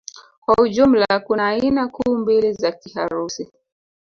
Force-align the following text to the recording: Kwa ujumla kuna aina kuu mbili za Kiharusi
Kwa 0.45 0.55
ujumla 0.63 1.05
kuna 1.23 1.47
aina 1.47 1.87
kuu 1.87 2.15
mbili 2.17 2.53
za 2.53 2.71
Kiharusi 2.71 3.51